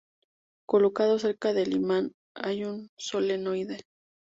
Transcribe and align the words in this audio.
Colocado 0.65 1.19
cerca 1.19 1.53
del 1.53 1.73
imán 1.75 2.13
hay 2.33 2.63
un 2.65 2.89
solenoide. 2.97 3.85